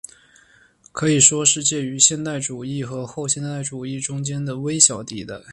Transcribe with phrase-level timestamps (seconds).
[0.91, 5.43] 可以说是介于现代主义和后现代主义中间的微小地带。